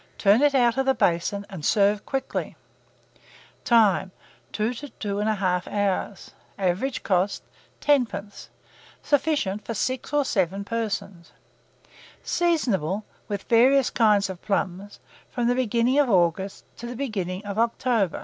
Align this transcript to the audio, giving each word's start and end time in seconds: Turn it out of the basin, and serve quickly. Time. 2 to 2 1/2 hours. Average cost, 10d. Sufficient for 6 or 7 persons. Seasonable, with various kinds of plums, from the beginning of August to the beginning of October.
Turn 0.17 0.41
it 0.41 0.55
out 0.55 0.77
of 0.79 0.87
the 0.87 0.95
basin, 0.95 1.45
and 1.47 1.63
serve 1.63 2.07
quickly. 2.07 2.55
Time. 3.63 4.09
2 4.51 4.73
to 4.73 4.89
2 4.89 5.15
1/2 5.17 5.67
hours. 5.67 6.31
Average 6.57 7.03
cost, 7.03 7.43
10d. 7.81 8.47
Sufficient 9.03 9.63
for 9.63 9.75
6 9.75 10.11
or 10.11 10.25
7 10.25 10.63
persons. 10.63 11.33
Seasonable, 12.23 13.03
with 13.27 13.43
various 13.43 13.91
kinds 13.91 14.27
of 14.27 14.41
plums, 14.41 14.99
from 15.29 15.47
the 15.47 15.53
beginning 15.53 15.99
of 15.99 16.09
August 16.09 16.65
to 16.77 16.87
the 16.87 16.95
beginning 16.95 17.45
of 17.45 17.59
October. 17.59 18.19